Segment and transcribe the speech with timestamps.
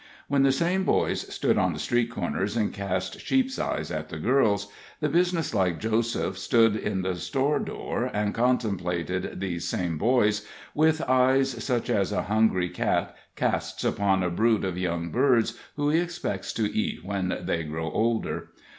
[0.27, 4.17] When the same boys stood on the street corners and cast sheep's eyes at the
[4.17, 10.43] girls, the business like Joseph stood in the store door and contemplated these same boys
[10.73, 15.89] with eyes such as a hungry cat casts upon a brood of young birds who
[15.91, 18.49] he expects to eat when they grow older.